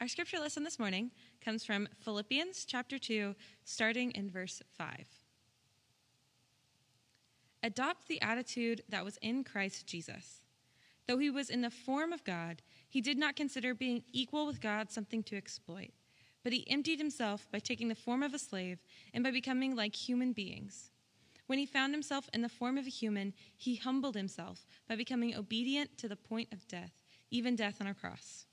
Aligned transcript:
Our 0.00 0.08
scripture 0.08 0.38
lesson 0.38 0.64
this 0.64 0.78
morning 0.78 1.10
comes 1.44 1.62
from 1.62 1.86
Philippians 1.98 2.64
chapter 2.64 2.98
2, 2.98 3.34
starting 3.64 4.12
in 4.12 4.30
verse 4.30 4.62
5. 4.78 5.04
Adopt 7.62 8.08
the 8.08 8.22
attitude 8.22 8.82
that 8.88 9.04
was 9.04 9.18
in 9.18 9.44
Christ 9.44 9.86
Jesus. 9.86 10.40
Though 11.06 11.18
he 11.18 11.28
was 11.28 11.50
in 11.50 11.60
the 11.60 11.68
form 11.68 12.14
of 12.14 12.24
God, 12.24 12.62
he 12.88 13.02
did 13.02 13.18
not 13.18 13.36
consider 13.36 13.74
being 13.74 14.02
equal 14.10 14.46
with 14.46 14.62
God 14.62 14.90
something 14.90 15.22
to 15.24 15.36
exploit, 15.36 15.90
but 16.42 16.54
he 16.54 16.66
emptied 16.70 16.98
himself 16.98 17.46
by 17.52 17.58
taking 17.58 17.88
the 17.88 17.94
form 17.94 18.22
of 18.22 18.32
a 18.32 18.38
slave 18.38 18.78
and 19.12 19.22
by 19.22 19.30
becoming 19.30 19.76
like 19.76 19.94
human 19.94 20.32
beings. 20.32 20.92
When 21.46 21.58
he 21.58 21.66
found 21.66 21.92
himself 21.92 22.26
in 22.32 22.40
the 22.40 22.48
form 22.48 22.78
of 22.78 22.86
a 22.86 22.90
human, 22.90 23.34
he 23.54 23.76
humbled 23.76 24.14
himself 24.14 24.64
by 24.88 24.96
becoming 24.96 25.36
obedient 25.36 25.98
to 25.98 26.08
the 26.08 26.16
point 26.16 26.48
of 26.52 26.66
death, 26.68 27.02
even 27.30 27.54
death 27.54 27.82
on 27.82 27.86
a 27.86 27.92
cross. 27.92 28.46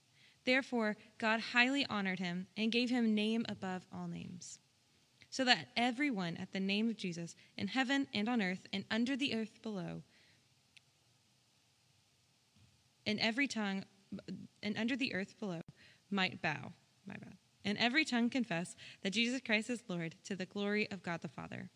Therefore, 0.47 0.95
God 1.17 1.41
highly 1.41 1.85
honored 1.87 2.19
him 2.19 2.47
and 2.55 2.71
gave 2.71 2.89
him 2.89 3.13
name 3.13 3.45
above 3.49 3.85
all 3.93 4.07
names, 4.07 4.59
so 5.29 5.43
that 5.43 5.67
everyone 5.75 6.37
at 6.37 6.53
the 6.53 6.59
name 6.61 6.89
of 6.89 6.95
Jesus, 6.95 7.35
in 7.57 7.67
heaven 7.67 8.07
and 8.13 8.29
on 8.29 8.41
earth 8.41 8.65
and 8.71 8.85
under 8.89 9.17
the 9.17 9.35
earth 9.35 9.61
below, 9.61 10.03
and 13.05 13.19
every 13.19 13.45
tongue 13.45 13.83
and 14.63 14.77
under 14.77 14.95
the 14.95 15.13
earth 15.13 15.37
below 15.37 15.63
might 16.09 16.41
bow. 16.41 16.71
My 17.05 17.15
bad. 17.15 17.35
And 17.65 17.77
every 17.77 18.05
tongue 18.05 18.29
confess 18.29 18.77
that 19.03 19.11
Jesus 19.11 19.41
Christ 19.45 19.69
is 19.69 19.83
Lord 19.89 20.15
to 20.23 20.35
the 20.37 20.45
glory 20.45 20.89
of 20.91 21.03
God 21.03 21.21
the 21.21 21.27
Father. 21.27 21.69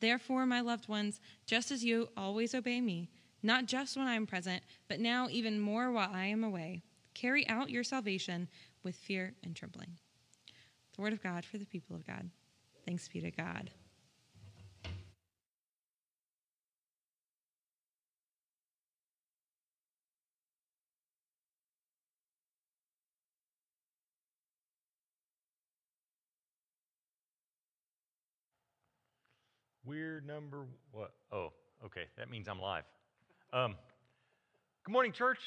Therefore, 0.00 0.46
my 0.46 0.62
loved 0.62 0.88
ones, 0.88 1.20
just 1.44 1.70
as 1.70 1.84
you 1.84 2.08
always 2.16 2.54
obey 2.54 2.80
me, 2.80 3.10
not 3.42 3.66
just 3.66 3.94
when 3.94 4.06
I 4.06 4.14
am 4.14 4.26
present, 4.26 4.62
but 4.88 5.00
now 5.00 5.28
even 5.30 5.60
more 5.60 5.92
while 5.92 6.10
I 6.10 6.24
am 6.26 6.42
away 6.42 6.82
Carry 7.16 7.48
out 7.48 7.70
your 7.70 7.82
salvation 7.82 8.46
with 8.82 8.94
fear 8.94 9.32
and 9.42 9.56
trembling. 9.56 9.96
The 10.94 11.00
word 11.00 11.14
of 11.14 11.22
God 11.22 11.46
for 11.46 11.56
the 11.56 11.64
people 11.64 11.96
of 11.96 12.06
God. 12.06 12.28
Thanks 12.84 13.08
be 13.08 13.22
to 13.22 13.30
God. 13.30 13.70
Weird 29.86 30.26
number 30.26 30.66
what? 30.92 31.14
Oh, 31.32 31.54
okay. 31.82 32.04
That 32.18 32.28
means 32.28 32.46
I'm 32.46 32.60
live. 32.60 32.84
Um, 33.54 33.74
good 34.84 34.92
morning, 34.92 35.12
church 35.12 35.38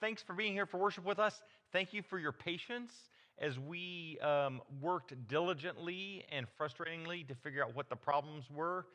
thanks 0.00 0.22
for 0.22 0.34
being 0.34 0.52
here 0.52 0.66
for 0.66 0.78
worship 0.78 1.04
with 1.04 1.18
us. 1.18 1.42
Thank 1.72 1.92
you 1.92 2.02
for 2.02 2.18
your 2.18 2.32
patience 2.32 2.92
as 3.38 3.58
we 3.58 4.18
um, 4.20 4.60
worked 4.80 5.14
diligently 5.28 6.24
and 6.32 6.46
frustratingly 6.58 7.26
to 7.28 7.34
figure 7.34 7.62
out 7.62 7.74
what 7.74 7.88
the 7.88 7.96
problems 7.96 8.44
were. 8.50 8.86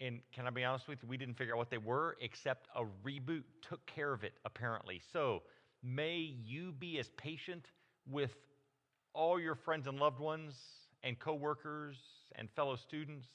And 0.00 0.20
can 0.32 0.46
I 0.46 0.50
be 0.50 0.64
honest 0.64 0.88
with 0.88 0.98
you? 1.02 1.08
We 1.08 1.16
didn't 1.16 1.34
figure 1.34 1.54
out 1.54 1.58
what 1.58 1.70
they 1.70 1.78
were, 1.78 2.16
except 2.20 2.68
a 2.74 2.84
reboot 3.04 3.44
took 3.68 3.84
care 3.86 4.12
of 4.12 4.24
it, 4.24 4.34
apparently. 4.44 5.00
So 5.12 5.42
may 5.82 6.18
you 6.18 6.72
be 6.72 6.98
as 6.98 7.08
patient 7.16 7.66
with 8.10 8.34
all 9.14 9.38
your 9.38 9.54
friends 9.54 9.86
and 9.86 9.98
loved 9.98 10.18
ones 10.18 10.54
and 11.04 11.18
coworkers 11.18 11.96
and 12.36 12.48
fellow 12.50 12.76
students 12.76 13.28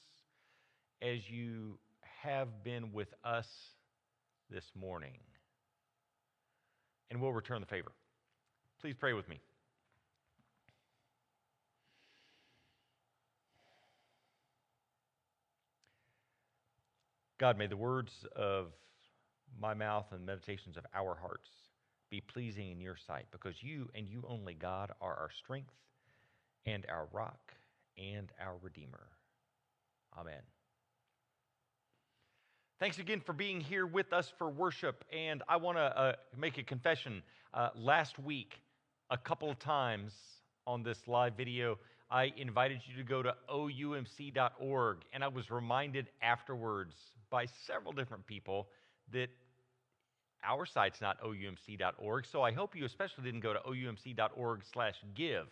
as 1.02 1.30
you 1.30 1.78
have 2.23 2.64
been 2.64 2.92
with 2.92 3.14
us 3.23 3.48
this 4.50 4.72
morning 4.76 5.20
and 7.09 7.22
we'll 7.22 7.33
return 7.33 7.61
the 7.61 7.67
favor. 7.67 7.91
Please 8.81 8.95
pray 9.00 9.13
with 9.13 9.27
me. 9.27 9.39
God, 17.39 17.58
may 17.58 17.67
the 17.67 17.77
words 17.77 18.11
of 18.36 18.67
my 19.59 19.73
mouth 19.73 20.05
and 20.11 20.21
the 20.21 20.26
meditations 20.26 20.76
of 20.76 20.86
our 20.95 21.15
hearts 21.15 21.49
be 22.09 22.21
pleasing 22.21 22.71
in 22.71 22.80
your 22.80 22.95
sight, 23.05 23.26
because 23.32 23.55
you 23.61 23.89
and 23.93 24.08
you 24.08 24.23
only, 24.27 24.53
God, 24.53 24.92
are 25.02 25.14
our 25.14 25.30
strength 25.43 25.73
and 26.65 26.86
our 26.89 27.08
rock 27.11 27.53
and 27.98 28.32
our 28.42 28.55
Redeemer. 28.61 29.08
Amen. 30.17 30.42
Thanks 32.80 32.99
again 32.99 33.21
for 33.21 33.33
being 33.33 33.60
here 33.60 33.88
with 33.88 34.14
us 34.14 34.32
for 34.38 34.52
worship. 34.52 35.04
And 35.11 35.42
I 35.49 35.58
want 35.58 35.80
to 35.80 35.82
uh, 35.82 36.14
make 36.38 36.60
a 36.60 36.64
confession. 36.64 37.23
Uh, 37.52 37.70
last 37.76 38.20
week, 38.20 38.54
a 39.10 39.17
couple 39.17 39.49
of 39.49 39.58
times 39.58 40.14
on 40.67 40.83
this 40.83 41.08
live 41.08 41.36
video, 41.36 41.80
I 42.11 42.32
invited 42.38 42.82
you 42.86 42.95
to 42.98 43.04
go 43.04 43.23
to 43.23 43.33
oumc.org. 43.52 44.98
And 45.11 45.23
I 45.23 45.27
was 45.27 45.49
reminded 45.49 46.10
afterwards 46.21 46.93
by 47.32 47.48
several 47.65 47.93
different 47.93 48.27
people 48.27 48.67
that 49.11 49.30
our 50.44 50.67
site's 50.67 51.02
not 51.02 51.20
oumc.org. 51.23 52.27
So 52.27 52.44
I 52.44 52.52
hope 52.52 52.76
you 52.76 52.86
especially 52.86 53.23
didn't 53.23 53.39
go 53.39 53.54
to 53.54 53.59
oumc.org 53.59 54.61
slash 54.71 54.98
give. 55.15 55.48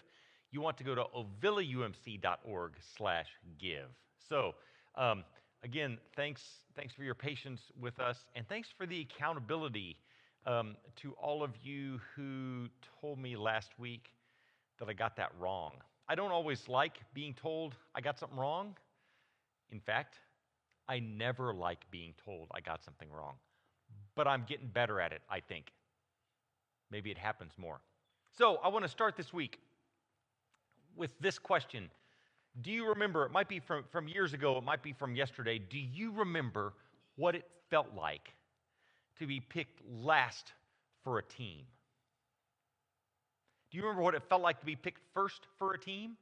You 0.52 0.62
want 0.62 0.78
to 0.78 0.84
go 0.84 0.94
to 0.94 1.06
ovillaumc.org 1.06 2.74
slash 2.96 3.28
give. 3.59 3.90
So, 4.30 4.53
um, 4.94 5.24
again, 5.66 5.98
thanks, 6.16 6.42
thanks 6.76 6.94
for 6.94 7.03
your 7.03 7.16
patience 7.16 7.59
with 7.81 8.00
us, 8.00 8.26
and 8.36 8.48
thanks 8.48 8.70
for 8.78 8.86
the 8.86 9.02
accountability 9.02 9.98
um, 10.46 10.78
to 10.96 11.14
all 11.14 11.44
of 11.44 11.52
you 11.64 12.00
who 12.16 12.68
told 13.02 13.18
me 13.18 13.36
last 13.36 13.72
week 13.80 14.12
that 14.80 14.88
I 14.88 14.94
got 14.94 15.18
that 15.18 15.31
wrong. 15.40 15.72
I 16.08 16.14
don't 16.14 16.31
always 16.31 16.70
like 16.70 17.00
being 17.16 17.34
told 17.34 17.74
I 17.96 18.02
got 18.02 18.20
something 18.20 18.38
wrong. 18.38 18.75
In 19.72 19.80
fact, 19.80 20.20
I 20.88 21.00
never 21.00 21.52
like 21.52 21.90
being 21.90 22.14
told 22.24 22.48
I 22.54 22.62
got 22.62 22.84
something 22.84 23.09
wrong. 23.12 23.34
But 24.14 24.28
I'm 24.28 24.46
getting 24.48 24.68
better 24.68 25.02
at 25.02 25.12
it, 25.12 25.22
I 25.30 25.40
think. 25.40 25.72
Maybe 26.92 27.09
it 27.09 27.18
happens 27.18 27.54
more. 27.58 27.81
So 28.38 28.59
I 28.64 28.68
want 28.68 28.86
to 28.86 28.90
start 28.90 29.18
this 29.18 29.34
week 29.34 29.59
with 30.96 31.12
this 31.20 31.40
question 31.40 31.90
do 32.62 32.72
you 32.72 32.88
remember? 32.88 33.26
It 33.26 33.32
might 33.32 33.50
be 33.50 33.60
from, 33.60 33.84
from 33.92 34.08
years 34.08 34.34
ago, 34.34 34.58
it 34.58 34.64
might 34.64 34.82
be 34.82 34.94
from 34.94 35.16
yesterday. 35.16 35.60
Do 35.60 35.78
you 35.78 36.12
remember 36.12 36.74
what 37.18 37.36
it 37.36 37.46
felt 37.70 37.94
like 37.96 38.34
to 39.20 39.28
be 39.28 39.40
picked 39.40 39.82
last 39.90 40.54
for 41.04 41.20
a 41.20 41.24
team? 41.24 41.64
Do 43.72 43.78
you 43.78 43.84
remember 43.84 44.04
what 44.04 44.16
it 44.16 44.24
felt 44.30 44.42
like 44.42 44.60
to 44.62 44.66
be 44.66 44.76
picked 44.76 45.02
first 45.14 45.42
for 45.60 45.74
a 45.74 45.80
team? 45.80 46.16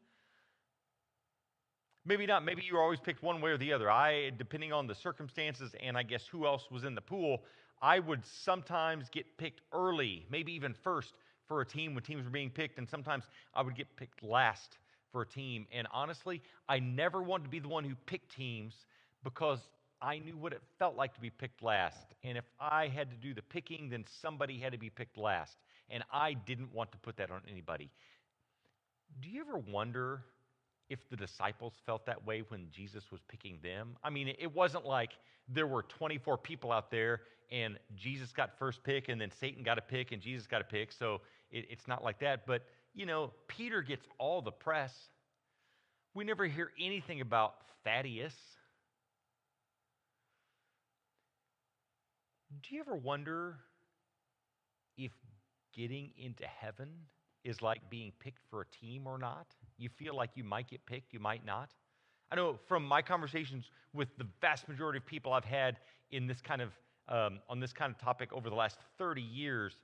Maybe 2.05 2.25
not. 2.25 2.43
Maybe 2.43 2.63
you 2.63 2.75
were 2.75 2.81
always 2.81 2.99
picked 2.99 3.21
one 3.21 3.39
way 3.39 3.51
or 3.51 3.57
the 3.57 3.71
other. 3.71 3.89
I, 3.89 4.31
depending 4.37 4.73
on 4.73 4.87
the 4.87 4.95
circumstances 4.95 5.73
and 5.81 5.97
I 5.97 6.03
guess 6.03 6.25
who 6.27 6.45
else 6.45 6.69
was 6.71 6.83
in 6.83 6.95
the 6.95 7.01
pool, 7.01 7.43
I 7.81 7.99
would 7.99 8.25
sometimes 8.25 9.09
get 9.09 9.37
picked 9.37 9.61
early, 9.71 10.25
maybe 10.31 10.51
even 10.53 10.73
first 10.73 11.13
for 11.47 11.61
a 11.61 11.65
team 11.65 11.93
when 11.93 12.03
teams 12.03 12.23
were 12.23 12.31
being 12.31 12.49
picked, 12.49 12.77
and 12.77 12.89
sometimes 12.89 13.25
I 13.53 13.61
would 13.61 13.75
get 13.75 13.87
picked 13.95 14.23
last 14.23 14.77
for 15.13 15.21
a 15.21 15.25
team. 15.25 15.65
And 15.71 15.87
honestly, 15.93 16.41
I 16.67 16.79
never 16.79 17.23
wanted 17.23 17.43
to 17.45 17.49
be 17.49 17.59
the 17.59 17.69
one 17.69 17.85
who 17.85 17.95
picked 18.05 18.35
teams 18.35 18.73
because 19.23 19.59
I 20.01 20.19
knew 20.19 20.35
what 20.35 20.51
it 20.51 20.61
felt 20.77 20.97
like 20.97 21.13
to 21.13 21.21
be 21.21 21.29
picked 21.29 21.63
last. 21.63 22.13
And 22.25 22.37
if 22.37 22.43
I 22.59 22.89
had 22.89 23.09
to 23.11 23.15
do 23.15 23.33
the 23.33 23.41
picking, 23.41 23.89
then 23.89 24.03
somebody 24.21 24.59
had 24.59 24.73
to 24.73 24.77
be 24.77 24.89
picked 24.89 25.17
last. 25.17 25.57
And 25.89 26.03
I 26.11 26.33
didn't 26.33 26.73
want 26.73 26.91
to 26.91 26.97
put 26.97 27.15
that 27.17 27.31
on 27.31 27.41
anybody. 27.49 27.89
Do 29.21 29.29
you 29.29 29.39
ever 29.39 29.59
wonder 29.59 30.25
if 30.89 31.07
the 31.09 31.15
disciples 31.15 31.75
felt 31.85 32.05
that 32.07 32.25
way 32.25 32.43
when 32.49 32.67
Jesus 32.71 33.11
was 33.11 33.21
picking 33.29 33.59
them? 33.63 33.95
I 34.03 34.09
mean, 34.09 34.27
it 34.27 34.53
wasn't 34.53 34.85
like 34.85 35.11
there 35.47 35.67
were 35.67 35.83
24 35.83 36.37
people 36.37 36.71
out 36.71 36.91
there 36.91 37.21
and 37.51 37.77
Jesus 37.95 38.33
got 38.33 38.57
first 38.57 38.83
pick 38.83 39.07
and 39.07 39.21
then 39.21 39.31
Satan 39.39 39.63
got 39.63 39.77
a 39.77 39.81
pick 39.81 40.11
and 40.11 40.21
Jesus 40.21 40.47
got 40.47 40.59
a 40.59 40.65
pick. 40.65 40.91
So 40.91 41.21
it, 41.51 41.65
it's 41.69 41.87
not 41.87 42.03
like 42.03 42.19
that. 42.19 42.45
But 42.45 42.63
you 42.93 43.05
know, 43.05 43.31
Peter 43.47 43.81
gets 43.81 44.05
all 44.17 44.41
the 44.41 44.51
press. 44.51 44.93
We 46.13 46.23
never 46.23 46.45
hear 46.45 46.71
anything 46.79 47.21
about 47.21 47.55
Thaddeus. 47.83 48.35
Do 52.61 52.75
you 52.75 52.81
ever 52.81 52.95
wonder 52.95 53.57
if 54.97 55.11
getting 55.75 56.11
into 56.17 56.45
heaven 56.45 56.89
is 57.43 57.61
like 57.61 57.89
being 57.89 58.11
picked 58.19 58.41
for 58.49 58.61
a 58.61 58.65
team 58.65 59.07
or 59.07 59.17
not? 59.17 59.47
You 59.77 59.89
feel 59.89 60.15
like 60.15 60.29
you 60.35 60.43
might 60.43 60.69
get 60.69 60.85
picked, 60.85 61.13
you 61.13 61.19
might 61.19 61.43
not. 61.45 61.71
I 62.31 62.35
know 62.35 62.57
from 62.67 62.85
my 62.85 63.01
conversations 63.01 63.69
with 63.93 64.07
the 64.17 64.25
vast 64.39 64.67
majority 64.69 64.97
of 64.97 65.05
people 65.05 65.33
I've 65.33 65.45
had 65.45 65.77
in 66.11 66.27
this 66.27 66.41
kind 66.41 66.61
of 66.61 66.69
um, 67.09 67.39
on 67.49 67.59
this 67.59 67.73
kind 67.73 67.91
of 67.91 67.99
topic 67.99 68.31
over 68.31 68.49
the 68.49 68.55
last 68.55 68.77
30 68.97 69.21
years, 69.21 69.75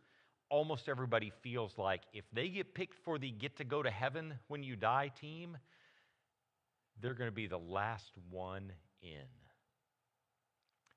almost 0.50 0.90
everybody 0.90 1.32
feels 1.42 1.78
like 1.78 2.02
if 2.14 2.26
they 2.34 2.50
get 2.50 2.74
picked 2.74 2.98
for 3.04 3.18
the 3.18 3.32
get 3.32 3.58
to 3.58 3.64
go 3.64 3.84
to 3.84 3.90
heaven 3.90 4.34
when 4.48 4.64
you 4.64 4.76
die 4.76 5.12
team, 5.20 5.58
they're 7.02 7.14
going 7.14 7.30
to 7.30 7.36
be 7.36 7.48
the 7.48 7.60
last 7.60 8.12
one 8.30 8.72
in. 9.02 9.28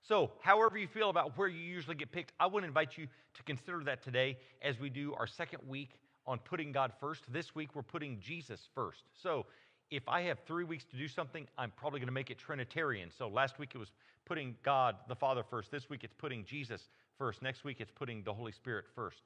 So, 0.03 0.33
however 0.41 0.79
you 0.79 0.89
feel 0.89 1.11
about 1.11 1.39
where 1.39 1.47
you 1.47 1.61
usually 1.61 1.95
get 1.95 2.11
picked, 2.11 2.33
I 2.41 2.47
would 2.47 2.65
invite 2.65 2.99
you 2.99 3.07
to 3.35 3.43
consider 3.45 3.85
that 3.85 4.03
today 4.03 4.37
as 4.61 4.81
we 4.81 4.91
do 4.91 5.15
our 5.15 5.29
second 5.29 5.61
week 5.69 5.91
on 6.27 6.39
putting 6.41 6.73
God 6.73 6.93
first. 6.99 7.23
This 7.33 7.55
week, 7.55 7.75
we're 7.75 7.83
putting 7.83 8.19
Jesus 8.19 8.69
first. 8.75 9.05
So, 9.23 9.47
if 9.93 10.09
I 10.09 10.23
have 10.23 10.39
three 10.47 10.65
weeks 10.65 10.85
to 10.87 10.97
do 10.97 11.07
something, 11.07 11.47
I'm 11.57 11.71
probably 11.77 12.01
going 12.01 12.09
to 12.09 12.15
make 12.15 12.31
it 12.31 12.39
Trinitarian. 12.39 13.11
So, 13.17 13.29
last 13.29 13.61
week 13.61 13.73
it 13.75 13.79
was 13.79 13.93
putting 14.25 14.57
God 14.65 14.97
the 15.09 15.15
Father 15.15 15.45
first. 15.49 15.71
This 15.71 15.89
week 15.89 16.03
it's 16.03 16.15
putting 16.15 16.45
Jesus 16.45 16.89
first. 17.17 17.41
Next 17.41 17.63
week 17.63 17.77
it's 17.79 17.93
putting 17.93 18.25
the 18.25 18.33
Holy 18.33 18.53
Spirit 18.53 18.87
first. 18.95 19.23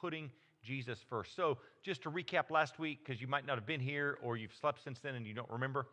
Putting 0.00 0.30
Jesus 0.62 0.98
first. 1.08 1.34
So, 1.34 1.58
just 1.82 2.02
to 2.02 2.10
recap 2.10 2.50
last 2.50 2.78
week, 2.78 3.00
because 3.04 3.20
you 3.20 3.26
might 3.26 3.46
not 3.46 3.56
have 3.56 3.66
been 3.66 3.80
here 3.80 4.18
or 4.22 4.36
you've 4.36 4.54
slept 4.54 4.82
since 4.84 5.00
then 5.00 5.14
and 5.14 5.26
you 5.26 5.34
don't 5.34 5.50
remember, 5.50 5.86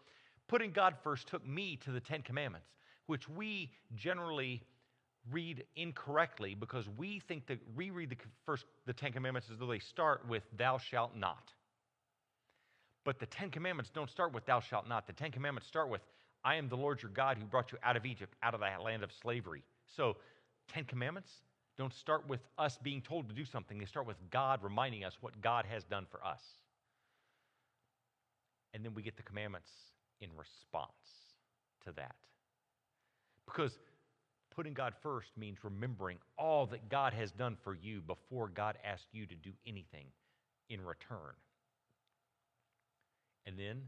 putting 0.48 0.72
God 0.72 0.96
first 1.04 1.28
took 1.28 1.46
me 1.46 1.78
to 1.78 1.92
the 1.92 2.00
Ten 2.00 2.22
Commandments, 2.22 2.68
which 3.06 3.30
we 3.30 3.72
generally 3.96 4.62
read 5.32 5.66
incorrectly 5.76 6.56
because 6.56 6.88
we 6.98 7.20
think 7.20 7.48
that 7.48 7.60
we 7.76 7.90
read 7.90 8.10
the 8.10 8.18
first 8.46 8.66
the 8.86 8.94
Ten 8.94 9.12
Commandments 9.12 9.50
as 9.52 9.58
though 9.58 9.68
they 9.68 9.80
start 9.80 10.28
with 10.28 10.44
"Thou 10.58 10.78
shalt 10.78 11.16
not." 11.16 11.52
But 13.04 13.20
the 13.20 13.26
Ten 13.26 13.50
Commandments 13.50 13.92
don't 13.94 14.10
start 14.10 14.34
with 14.34 14.46
"Thou 14.46 14.60
shalt 14.60 14.88
not." 14.88 15.08
The 15.08 15.14
Ten 15.14 15.32
Commandments 15.32 15.68
start 15.68 15.90
with 15.90 16.02
"I 16.44 16.56
am 16.56 16.70
the 16.70 16.78
Lord 16.78 17.02
your 17.02 17.12
God 17.12 17.38
who 17.38 17.46
brought 17.46 17.72
you 17.72 17.78
out 17.84 17.98
of 17.98 18.06
Egypt, 18.06 18.36
out 18.44 18.54
of 18.54 18.62
that 18.62 18.82
land 18.82 19.04
of 19.04 19.12
slavery." 19.12 19.64
So, 19.86 20.18
Ten 20.68 20.86
Commandments 20.86 21.42
don't 21.78 21.94
start 21.94 22.28
with 22.28 22.40
us 22.58 22.78
being 22.82 23.02
told 23.02 23.30
to 23.30 23.36
do 23.36 23.46
something. 23.46 23.78
They 23.78 23.86
start 23.86 24.08
with 24.08 24.18
God 24.32 24.64
reminding 24.64 25.04
us 25.04 25.18
what 25.22 25.40
God 25.42 25.66
has 25.72 25.84
done 25.84 26.06
for 26.10 26.26
us. 26.26 26.42
And 28.74 28.84
then 28.84 28.94
we 28.94 29.02
get 29.04 29.16
the 29.16 29.24
commandments 29.24 29.70
in 30.20 30.30
response 30.36 30.92
to 31.86 31.92
that. 31.94 32.16
Because 33.46 33.78
putting 34.56 34.74
God 34.74 34.94
first 35.02 35.30
means 35.38 35.60
remembering 35.64 36.18
all 36.38 36.66
that 36.68 36.90
God 36.90 37.14
has 37.14 37.32
done 37.32 37.56
for 37.64 37.76
you 37.76 38.02
before 38.02 38.48
God 38.48 38.78
asked 38.84 39.08
you 39.12 39.26
to 39.28 39.36
do 39.36 39.52
anything 39.66 40.08
in 40.70 40.84
return. 40.84 41.36
And 43.46 43.58
then 43.58 43.84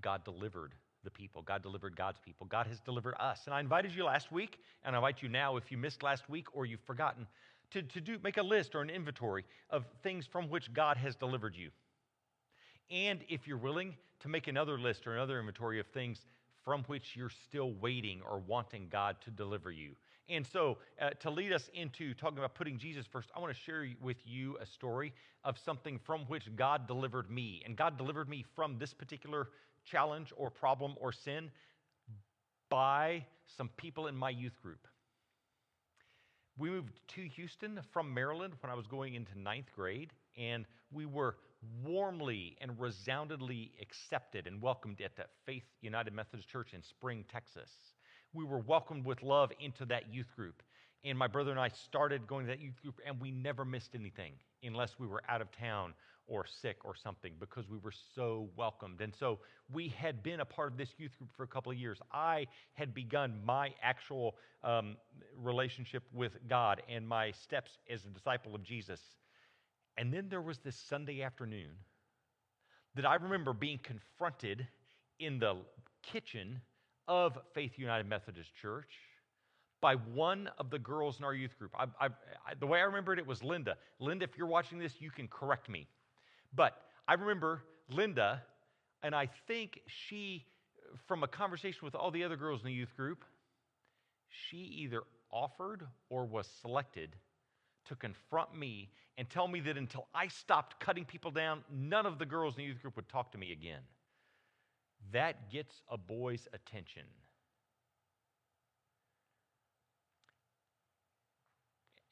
God 0.00 0.24
delivered 0.24 0.74
the 1.04 1.10
people. 1.10 1.42
God 1.42 1.62
delivered 1.62 1.96
God's 1.96 2.18
people. 2.24 2.46
God 2.46 2.66
has 2.66 2.80
delivered 2.80 3.14
us. 3.18 3.42
And 3.46 3.54
I 3.54 3.60
invited 3.60 3.94
you 3.94 4.04
last 4.04 4.30
week, 4.32 4.58
and 4.84 4.94
I 4.94 4.98
invite 4.98 5.22
you 5.22 5.28
now, 5.28 5.56
if 5.56 5.70
you 5.70 5.78
missed 5.78 6.02
last 6.02 6.28
week 6.28 6.46
or 6.54 6.66
you've 6.66 6.80
forgotten, 6.86 7.26
to, 7.70 7.82
to 7.82 8.00
do, 8.00 8.18
make 8.22 8.36
a 8.36 8.42
list 8.42 8.74
or 8.74 8.82
an 8.82 8.90
inventory 8.90 9.44
of 9.70 9.84
things 10.02 10.26
from 10.26 10.48
which 10.50 10.72
God 10.72 10.96
has 10.96 11.14
delivered 11.14 11.56
you. 11.56 11.70
And 12.90 13.20
if 13.28 13.46
you're 13.46 13.56
willing, 13.56 13.94
to 14.22 14.28
make 14.28 14.46
another 14.46 14.78
list 14.78 15.06
or 15.06 15.14
another 15.14 15.38
inventory 15.38 15.80
of 15.80 15.86
things 15.88 16.24
from 16.64 16.84
which 16.84 17.16
you're 17.16 17.30
still 17.30 17.72
waiting 17.72 18.20
or 18.28 18.38
wanting 18.38 18.86
God 18.90 19.16
to 19.24 19.30
deliver 19.30 19.70
you. 19.70 19.92
And 20.28 20.46
so, 20.46 20.78
uh, 21.00 21.10
to 21.20 21.30
lead 21.30 21.52
us 21.52 21.68
into 21.74 22.14
talking 22.14 22.38
about 22.38 22.54
putting 22.54 22.78
Jesus 22.78 23.06
first, 23.06 23.30
I 23.36 23.40
want 23.40 23.52
to 23.54 23.60
share 23.60 23.86
with 24.00 24.18
you 24.24 24.56
a 24.60 24.66
story 24.66 25.12
of 25.44 25.58
something 25.58 25.98
from 25.98 26.20
which 26.26 26.44
God 26.54 26.86
delivered 26.86 27.30
me. 27.30 27.62
And 27.64 27.76
God 27.76 27.98
delivered 27.98 28.28
me 28.28 28.44
from 28.54 28.78
this 28.78 28.94
particular 28.94 29.48
challenge 29.84 30.32
or 30.36 30.50
problem 30.50 30.94
or 31.00 31.12
sin 31.12 31.50
by 32.70 33.26
some 33.56 33.68
people 33.76 34.06
in 34.06 34.16
my 34.16 34.30
youth 34.30 34.60
group. 34.62 34.86
We 36.56 36.70
moved 36.70 37.00
to 37.08 37.22
Houston 37.22 37.80
from 37.92 38.12
Maryland 38.12 38.54
when 38.60 38.70
I 38.70 38.74
was 38.74 38.86
going 38.86 39.14
into 39.14 39.38
ninth 39.38 39.72
grade, 39.74 40.12
and 40.38 40.66
we 40.92 41.06
were 41.06 41.36
warmly 41.84 42.56
and 42.60 42.78
resoundingly 42.78 43.72
accepted 43.80 44.46
and 44.46 44.60
welcomed 44.60 45.00
at 45.00 45.16
the 45.16 45.24
Faith 45.46 45.64
United 45.80 46.12
Methodist 46.12 46.48
Church 46.48 46.74
in 46.74 46.82
Spring, 46.82 47.24
Texas. 47.30 47.70
We 48.32 48.44
were 48.44 48.58
welcomed 48.58 49.04
with 49.04 49.22
love 49.22 49.52
into 49.60 49.84
that 49.86 50.12
youth 50.12 50.34
group. 50.34 50.62
And 51.04 51.18
my 51.18 51.26
brother 51.26 51.50
and 51.50 51.58
I 51.58 51.68
started 51.68 52.26
going 52.26 52.46
to 52.46 52.52
that 52.52 52.60
youth 52.60 52.80
group, 52.80 53.00
and 53.04 53.20
we 53.20 53.32
never 53.32 53.64
missed 53.64 53.94
anything 53.94 54.34
unless 54.62 54.98
we 54.98 55.06
were 55.06 55.22
out 55.28 55.40
of 55.40 55.50
town 55.50 55.94
or 56.28 56.46
sick 56.46 56.78
or 56.84 56.94
something 56.94 57.32
because 57.40 57.68
we 57.68 57.78
were 57.78 57.92
so 58.14 58.48
welcomed. 58.56 59.00
And 59.00 59.12
so 59.14 59.40
we 59.72 59.88
had 59.88 60.22
been 60.22 60.40
a 60.40 60.44
part 60.44 60.70
of 60.70 60.78
this 60.78 60.90
youth 60.96 61.16
group 61.18 61.30
for 61.36 61.42
a 61.42 61.48
couple 61.48 61.72
of 61.72 61.78
years. 61.78 61.98
I 62.12 62.46
had 62.74 62.94
begun 62.94 63.40
my 63.44 63.74
actual 63.82 64.36
um, 64.62 64.96
relationship 65.36 66.04
with 66.12 66.38
God 66.48 66.82
and 66.88 67.06
my 67.06 67.32
steps 67.32 67.72
as 67.90 68.04
a 68.04 68.08
disciple 68.08 68.54
of 68.54 68.62
Jesus. 68.62 69.00
And 69.98 70.12
then 70.12 70.28
there 70.28 70.40
was 70.40 70.58
this 70.58 70.76
Sunday 70.76 71.22
afternoon 71.22 71.70
that 72.94 73.04
I 73.04 73.16
remember 73.16 73.52
being 73.52 73.78
confronted 73.82 74.66
in 75.18 75.38
the 75.38 75.56
kitchen 76.02 76.60
of 77.08 77.38
Faith 77.54 77.72
United 77.76 78.08
Methodist 78.08 78.50
Church 78.60 78.90
by 79.80 79.96
one 80.14 80.48
of 80.58 80.70
the 80.70 80.78
girls 80.78 81.18
in 81.18 81.24
our 81.24 81.34
youth 81.34 81.58
group. 81.58 81.72
I, 81.76 81.84
I, 82.00 82.06
I, 82.06 82.54
the 82.58 82.66
way 82.66 82.78
I 82.78 82.84
remember 82.84 83.12
it, 83.12 83.18
it 83.18 83.26
was 83.26 83.42
Linda. 83.42 83.76
Linda, 83.98 84.24
if 84.24 84.38
you're 84.38 84.46
watching 84.46 84.78
this, 84.78 84.94
you 85.00 85.10
can 85.10 85.26
correct 85.28 85.68
me. 85.68 85.88
But 86.54 86.74
I 87.08 87.14
remember 87.14 87.62
Linda, 87.88 88.42
and 89.02 89.14
I 89.14 89.28
think 89.48 89.80
she, 89.86 90.46
from 91.06 91.24
a 91.24 91.28
conversation 91.28 91.80
with 91.82 91.94
all 91.94 92.10
the 92.10 92.22
other 92.22 92.36
girls 92.36 92.60
in 92.60 92.66
the 92.66 92.72
youth 92.72 92.94
group, 92.96 93.24
she 94.28 94.58
either 94.58 95.02
offered 95.32 95.86
or 96.08 96.24
was 96.24 96.46
selected 96.60 97.16
to 97.86 97.96
confront 97.96 98.56
me 98.56 98.90
and 99.18 99.28
tell 99.28 99.48
me 99.48 99.60
that 99.60 99.76
until 99.76 100.06
I 100.14 100.28
stopped 100.28 100.78
cutting 100.78 101.04
people 101.04 101.30
down, 101.30 101.64
none 101.70 102.06
of 102.06 102.18
the 102.18 102.26
girls 102.26 102.54
in 102.56 102.62
the 102.62 102.68
youth 102.68 102.80
group 102.80 102.96
would 102.96 103.08
talk 103.08 103.32
to 103.32 103.38
me 103.38 103.52
again. 103.52 103.80
That 105.10 105.50
gets 105.50 105.82
a 105.90 105.98
boy's 105.98 106.46
attention. 106.52 107.02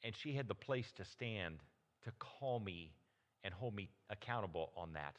And 0.03 0.15
she 0.15 0.33
had 0.33 0.47
the 0.47 0.55
place 0.55 0.91
to 0.97 1.05
stand 1.05 1.59
to 2.03 2.11
call 2.19 2.59
me 2.59 2.91
and 3.43 3.53
hold 3.53 3.75
me 3.75 3.89
accountable 4.09 4.71
on 4.75 4.93
that 4.93 5.15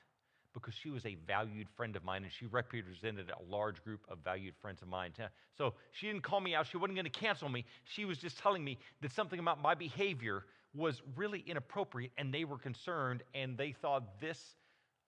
because 0.54 0.74
she 0.74 0.90
was 0.90 1.04
a 1.06 1.16
valued 1.26 1.68
friend 1.76 1.96
of 1.96 2.04
mine 2.04 2.24
and 2.24 2.32
she 2.32 2.46
represented 2.46 3.30
a 3.30 3.50
large 3.50 3.82
group 3.84 4.00
of 4.08 4.18
valued 4.18 4.54
friends 4.60 4.82
of 4.82 4.88
mine. 4.88 5.12
So 5.56 5.74
she 5.92 6.08
didn't 6.08 6.22
call 6.22 6.40
me 6.40 6.54
out. 6.54 6.66
She 6.66 6.76
wasn't 6.76 6.96
going 6.96 7.10
to 7.10 7.10
cancel 7.10 7.48
me. 7.48 7.64
She 7.84 8.04
was 8.04 8.18
just 8.18 8.38
telling 8.38 8.62
me 8.62 8.78
that 9.00 9.12
something 9.12 9.38
about 9.38 9.62
my 9.62 9.74
behavior 9.74 10.44
was 10.74 11.00
really 11.16 11.40
inappropriate 11.46 12.12
and 12.18 12.32
they 12.32 12.44
were 12.44 12.58
concerned 12.58 13.22
and 13.34 13.56
they 13.56 13.72
thought 13.72 14.20
this 14.20 14.38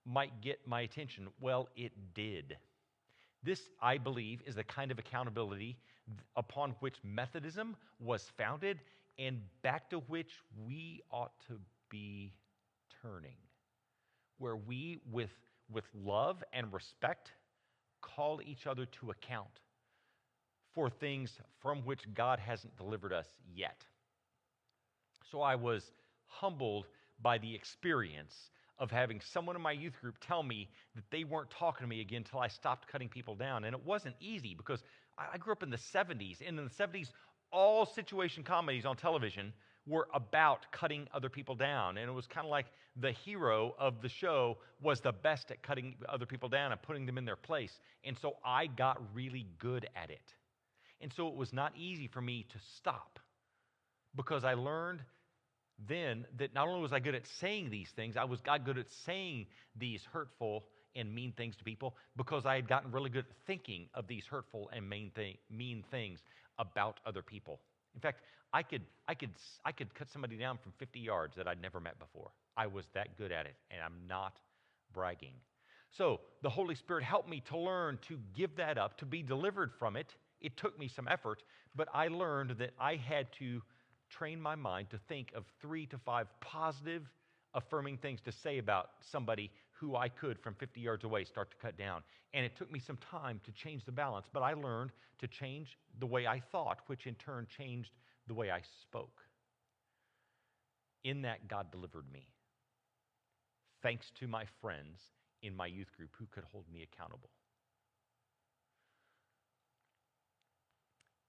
might 0.06 0.41
get 0.41 0.61
my 0.67 0.83
attention. 0.83 1.29
Well, 1.41 1.69
it 1.77 1.93
did. 2.15 2.56
This, 3.43 3.69
I 3.81 3.99
believe, 3.99 4.41
is 4.47 4.55
the 4.55 4.65
kind 4.65 4.91
of 4.91 4.99
accountability 4.99 5.77
upon 6.37 6.75
which 6.81 6.97
Methodism 7.03 7.77
was 8.01 8.31
founded 8.37 8.81
and 9.19 9.41
back 9.62 9.91
to 9.91 9.99
which 10.09 10.33
we 10.67 11.03
ought 11.11 11.33
to 11.49 11.59
be 11.91 12.33
turning, 13.02 13.37
where 14.38 14.57
we, 14.57 14.99
with, 15.11 15.31
with 15.71 15.85
love 15.95 16.43
and 16.52 16.73
respect, 16.73 17.33
call 18.00 18.40
each 18.45 18.67
other 18.67 18.87
to 18.87 19.11
account 19.11 19.61
for 20.75 20.90
things 20.90 21.38
from 21.61 21.78
which 21.83 22.00
God 22.14 22.38
hasn't 22.38 22.76
delivered 22.76 23.12
us 23.12 23.26
yet. 23.55 23.85
So 25.31 25.40
I 25.40 25.55
was 25.55 25.93
humbled 26.26 26.87
by 27.23 27.38
the 27.38 27.55
experience 27.55 28.50
of 28.78 28.90
having 28.90 29.21
someone 29.21 29.57
in 29.57 29.62
my 29.62 29.73
youth 29.73 29.95
group 30.00 30.16
tell 30.21 30.43
me 30.43 30.69
that 30.95 31.04
they 31.11 31.25
weren't 31.25 31.50
talking 31.50 31.85
to 31.85 31.88
me 31.88 32.00
again 32.00 32.19
until 32.19 32.40
I 32.40 32.49
stopped 32.49 32.88
cutting 32.88 33.09
people 33.09 33.35
down. 33.35 33.64
And 33.64 33.75
it 33.75 33.85
wasn't 33.85 34.16
easy 34.21 34.54
because 34.54 34.83
I 35.16 35.38
grew 35.38 35.52
up 35.52 35.62
in 35.62 35.71
the 35.71 35.76
70s. 35.76 36.40
And 36.47 36.59
in 36.59 36.64
the 36.64 36.71
70s, 36.71 37.11
all 37.52 37.87
situation 37.87 38.43
comedies 38.43 38.85
on 38.85 38.97
television 38.97 39.52
were 39.87 40.09
about 40.14 40.66
cutting 40.73 41.07
other 41.12 41.28
people 41.28 41.54
down. 41.54 41.99
And 41.99 42.09
it 42.09 42.12
was 42.12 42.26
kind 42.26 42.47
of 42.47 42.50
like 42.50 42.66
the 42.97 43.12
hero 43.12 43.75
of 43.78 44.00
the 44.00 44.09
show 44.09 44.59
was 44.81 45.00
the 45.00 45.12
best 45.12 45.50
at 45.50 45.62
cutting 45.62 45.95
other 46.09 46.26
people 46.26 46.49
down 46.49 46.73
and 46.73 46.81
putting 46.83 47.07
them 47.07 47.19
in 47.19 47.25
their 47.25 47.37
place. 47.37 47.78
And 48.04 48.16
so 48.19 48.37
I 48.45 48.66
got 48.66 49.00
really 49.14 49.47
good 49.59 49.87
at 49.95 50.11
it. 50.11 50.35
And 51.00 51.12
so 51.12 51.28
it 51.28 51.35
was 51.35 51.52
not 51.52 51.73
easy 51.76 52.09
for 52.09 52.21
me 52.21 52.47
to 52.50 52.59
stop 52.76 53.19
because 54.16 54.45
I 54.45 54.54
learned 54.54 55.00
then 55.88 56.26
that 56.38 56.54
not 56.54 56.69
only 56.69 56.81
was 56.81 56.93
I 56.93 57.00
good 57.00 57.14
at 57.14 57.26
saying 57.26 57.71
these 57.71 57.90
things, 57.90 58.16
I 58.16 58.25
was 58.25 58.40
got 58.40 58.64
good 58.64 58.78
at 58.78 58.90
saying 58.90 59.47
these 59.76 60.02
hurtful 60.12 60.64
and 60.97 61.12
mean 61.12 61.33
things 61.33 61.57
to 61.57 61.64
people 61.64 61.97
because 62.16 62.47
I 62.47 62.54
had 62.54 62.69
gotten 62.69 62.93
really 62.93 63.11
good 63.11 63.25
at 63.28 63.37
thinking 63.47 63.88
of 63.95 64.07
these 64.07 64.26
hurtful 64.26 64.71
and 64.73 64.88
mean, 64.88 65.11
thing, 65.14 65.37
mean 65.50 65.85
things 65.90 66.21
about 66.59 67.00
other 67.04 67.23
people. 67.23 67.61
In 67.95 68.00
fact, 68.00 68.21
I 68.52 68.62
could, 68.62 68.83
I, 69.09 69.14
could, 69.14 69.31
I 69.64 69.73
could 69.73 69.93
cut 69.95 70.09
somebody 70.09 70.37
down 70.37 70.59
from 70.62 70.73
50 70.78 71.00
yards 71.00 71.37
that 71.37 71.49
I'd 71.49 71.61
never 71.61 71.81
met 71.81 71.99
before. 71.99 72.31
I 72.57 72.69
was 72.69 72.87
that 72.95 73.16
good 73.19 73.33
at 73.33 73.47
it, 73.47 73.57
and 73.71 73.81
I'm 73.85 74.07
not 74.09 74.38
bragging. 74.93 75.35
So 75.90 76.21
the 76.43 76.50
Holy 76.50 76.75
Spirit 76.75 77.04
helped 77.04 77.28
me 77.28 77.43
to 77.49 77.59
learn 77.59 77.99
to 78.09 78.19
give 78.35 78.54
that 78.57 78.78
up, 78.78 78.97
to 78.99 79.07
be 79.07 79.23
delivered 79.23 79.73
from 79.78 79.97
it. 79.97 80.14
It 80.40 80.57
took 80.57 80.78
me 80.78 80.88
some 80.88 81.09
effort, 81.09 81.43
but 81.75 81.88
I 81.93 82.09
learned 82.09 82.52
that 82.59 82.71
I 82.78 82.97
had 82.97 83.26
to 83.38 83.62
train 84.11 84.40
my 84.40 84.54
mind 84.54 84.90
to 84.90 84.99
think 85.08 85.32
of 85.34 85.44
three 85.61 85.87
to 85.87 85.99
five 85.99 86.28
positive, 86.40 87.02
affirming 87.54 87.99
things 87.99 88.20
to 88.23 88.32
say 88.32 88.58
about 88.58 88.90
somebody 89.00 89.50
who 89.73 89.96
I 89.96 90.08
could 90.08 90.38
from 90.38 90.54
50 90.54 90.80
yards 90.80 91.04
away 91.04 91.25
start 91.25 91.50
to 91.50 91.56
cut 91.56 91.76
down. 91.78 92.02
And 92.32 92.44
it 92.44 92.56
took 92.56 92.70
me 92.73 92.80
some 92.80 92.99
time 93.11 93.40
to 93.44 93.52
change 93.52 93.84
the 93.84 93.92
balance, 93.92 94.26
but 94.32 94.42
I 94.42 94.54
learned 94.54 94.92
to 95.18 95.28
change 95.28 95.78
the 96.00 96.06
way 96.06 96.26
I 96.26 96.40
thought, 96.52 96.78
which 96.87 97.06
in 97.06 97.14
turn 97.16 97.46
changed 97.56 97.90
the 98.26 98.34
way 98.34 98.50
I 98.50 98.61
spoke. 98.82 99.20
In 101.04 101.23
that, 101.23 101.49
God 101.49 101.70
delivered 101.70 102.06
me. 102.12 102.28
thanks 103.82 104.11
to 104.20 104.26
my 104.26 104.44
friends 104.61 105.00
in 105.42 105.54
my 105.54 105.66
youth 105.66 105.92
group 105.96 106.11
who 106.18 106.26
could 106.32 106.44
hold 106.52 106.64
me 106.73 106.82
accountable. 106.82 107.30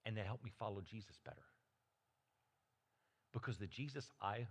And 0.06 0.16
that 0.16 0.26
helped 0.26 0.44
me 0.44 0.52
follow 0.58 0.80
Jesus 0.80 1.16
better. 1.24 1.42
Because 3.36 3.58
the 3.58 3.66
Jesus 3.66 4.10
I 4.22 4.46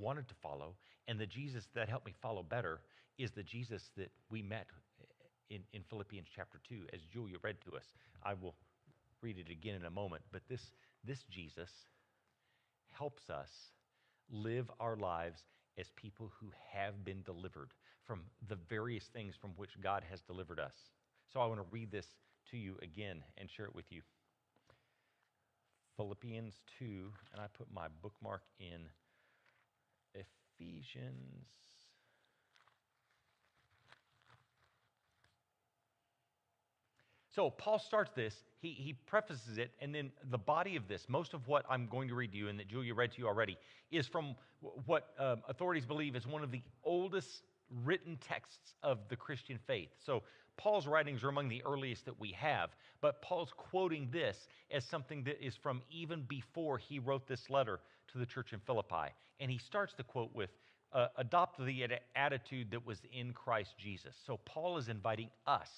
wanted 0.00 0.26
to 0.28 0.34
follow 0.42 0.74
and 1.06 1.20
the 1.20 1.26
Jesus 1.26 1.68
that 1.74 1.90
helped 1.90 2.06
me 2.06 2.14
follow 2.22 2.42
better 2.42 2.80
is 3.18 3.30
the 3.30 3.42
Jesus 3.42 3.90
that 3.98 4.10
we 4.30 4.40
met 4.40 4.68
eh, 5.02 5.56
in, 5.56 5.60
in 5.74 5.82
Philippians 5.90 6.28
chapter 6.34 6.58
2, 6.66 6.86
as 6.94 7.00
Julia 7.12 7.36
read 7.42 7.56
to 7.66 7.76
us. 7.76 7.84
I 8.24 8.32
will 8.32 8.54
read 9.20 9.36
it 9.36 9.50
again 9.52 9.74
in 9.74 9.84
a 9.84 9.90
moment, 9.90 10.22
but 10.32 10.40
this, 10.48 10.72
this 11.04 11.24
Jesus 11.30 11.68
helps 12.90 13.28
us 13.28 13.50
live 14.30 14.70
our 14.80 14.96
lives 14.96 15.44
as 15.78 15.90
people 15.96 16.32
who 16.40 16.46
have 16.72 17.04
been 17.04 17.20
delivered 17.26 17.74
from 18.06 18.20
the 18.48 18.56
various 18.70 19.04
things 19.12 19.34
from 19.38 19.50
which 19.56 19.78
God 19.82 20.04
has 20.08 20.22
delivered 20.22 20.58
us. 20.58 20.74
So 21.30 21.40
I 21.40 21.46
want 21.46 21.60
to 21.60 21.66
read 21.70 21.90
this 21.90 22.06
to 22.50 22.56
you 22.56 22.76
again 22.80 23.22
and 23.36 23.50
share 23.50 23.66
it 23.66 23.74
with 23.74 23.90
you. 23.90 24.00
Philippians 25.96 26.54
2, 26.78 27.12
and 27.32 27.40
I 27.40 27.46
put 27.56 27.66
my 27.72 27.86
bookmark 28.02 28.42
in 28.58 28.88
Ephesians. 30.14 31.46
So 37.34 37.48
Paul 37.48 37.78
starts 37.78 38.10
this, 38.14 38.44
he, 38.60 38.70
he 38.70 38.92
prefaces 39.06 39.56
it, 39.56 39.70
and 39.80 39.94
then 39.94 40.12
the 40.30 40.38
body 40.38 40.76
of 40.76 40.86
this, 40.86 41.06
most 41.08 41.32
of 41.32 41.48
what 41.48 41.64
I'm 41.68 41.86
going 41.86 42.08
to 42.08 42.14
read 42.14 42.32
to 42.32 42.38
you 42.38 42.48
and 42.48 42.58
that 42.58 42.68
Julia 42.68 42.94
read 42.94 43.12
to 43.12 43.18
you 43.18 43.26
already, 43.26 43.56
is 43.90 44.06
from 44.06 44.34
what 44.84 45.14
um, 45.18 45.42
authorities 45.48 45.86
believe 45.86 46.14
is 46.14 46.26
one 46.26 46.42
of 46.42 46.50
the 46.50 46.60
oldest 46.84 47.44
written 47.84 48.16
texts 48.16 48.74
of 48.82 48.98
the 49.08 49.16
Christian 49.16 49.58
faith. 49.66 49.90
So 50.04 50.22
Paul's 50.56 50.86
writings 50.86 51.24
are 51.24 51.28
among 51.28 51.48
the 51.48 51.62
earliest 51.64 52.04
that 52.04 52.18
we 52.20 52.32
have, 52.32 52.70
but 53.00 53.22
Paul's 53.22 53.52
quoting 53.56 54.08
this 54.12 54.48
as 54.70 54.84
something 54.84 55.24
that 55.24 55.44
is 55.44 55.56
from 55.56 55.82
even 55.90 56.22
before 56.28 56.78
he 56.78 56.98
wrote 56.98 57.26
this 57.26 57.48
letter 57.50 57.80
to 58.12 58.18
the 58.18 58.26
church 58.26 58.52
in 58.52 58.60
Philippi. 58.60 59.12
And 59.40 59.50
he 59.50 59.58
starts 59.58 59.94
the 59.94 60.04
quote 60.04 60.34
with, 60.34 60.50
uh, 60.92 61.08
Adopt 61.16 61.64
the 61.64 61.84
attitude 62.14 62.70
that 62.70 62.86
was 62.86 62.98
in 63.12 63.32
Christ 63.32 63.74
Jesus. 63.78 64.14
So 64.26 64.38
Paul 64.44 64.76
is 64.76 64.88
inviting 64.88 65.30
us 65.46 65.70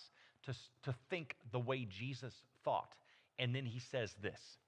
to, 0.45 0.55
to 0.83 0.95
think 1.09 1.37
the 1.53 1.61
way 1.61 1.87
Jesus 1.89 2.35
thought. 2.65 2.95
And 3.39 3.55
then 3.55 3.65
he 3.65 3.79
says 3.79 4.15
this 4.21 4.59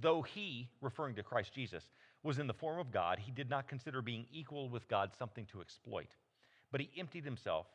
Though 0.00 0.22
he, 0.22 0.68
referring 0.80 1.16
to 1.16 1.22
Christ 1.22 1.52
Jesus, 1.54 1.84
was 2.22 2.38
in 2.38 2.46
the 2.46 2.54
form 2.54 2.78
of 2.78 2.90
God, 2.90 3.18
he 3.18 3.32
did 3.32 3.48
not 3.48 3.68
consider 3.68 4.02
being 4.02 4.26
equal 4.32 4.68
with 4.68 4.88
God 4.88 5.10
something 5.18 5.46
to 5.46 5.60
exploit, 5.60 6.08
but 6.70 6.80
he 6.80 6.90
emptied 6.98 7.24
himself 7.24 7.66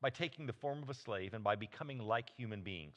by 0.00 0.10
taking 0.10 0.46
the 0.46 0.52
form 0.52 0.82
of 0.82 0.90
a 0.90 0.94
slave 0.94 1.34
and 1.34 1.42
by 1.42 1.56
becoming 1.56 1.98
like 1.98 2.30
human 2.36 2.62
beings. 2.62 2.96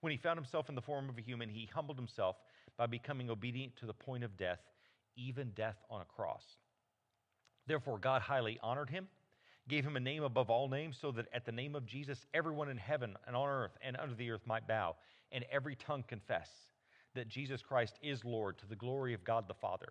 When 0.00 0.10
he 0.10 0.16
found 0.16 0.38
himself 0.38 0.68
in 0.68 0.74
the 0.74 0.82
form 0.82 1.08
of 1.08 1.18
a 1.18 1.22
human, 1.22 1.48
he 1.48 1.68
humbled 1.72 1.98
himself 1.98 2.36
by 2.76 2.86
becoming 2.86 3.30
obedient 3.30 3.76
to 3.76 3.86
the 3.86 3.94
point 3.94 4.24
of 4.24 4.36
death, 4.36 4.60
even 5.16 5.50
death 5.50 5.76
on 5.90 6.02
a 6.02 6.04
cross. 6.04 6.44
Therefore, 7.66 7.98
God 7.98 8.22
highly 8.22 8.58
honored 8.62 8.90
him, 8.90 9.08
gave 9.68 9.84
him 9.84 9.96
a 9.96 10.00
name 10.00 10.22
above 10.22 10.50
all 10.50 10.68
names, 10.68 10.96
so 11.00 11.10
that 11.12 11.26
at 11.32 11.44
the 11.44 11.52
name 11.52 11.74
of 11.74 11.86
Jesus, 11.86 12.26
everyone 12.34 12.68
in 12.68 12.76
heaven 12.76 13.16
and 13.26 13.34
on 13.34 13.48
earth 13.48 13.76
and 13.82 13.96
under 13.96 14.14
the 14.14 14.30
earth 14.30 14.46
might 14.46 14.68
bow, 14.68 14.94
and 15.32 15.44
every 15.50 15.74
tongue 15.74 16.04
confess 16.06 16.48
that 17.14 17.28
Jesus 17.28 17.62
Christ 17.62 17.98
is 18.02 18.24
Lord 18.24 18.58
to 18.58 18.66
the 18.66 18.76
glory 18.76 19.14
of 19.14 19.24
God 19.24 19.48
the 19.48 19.54
Father. 19.54 19.88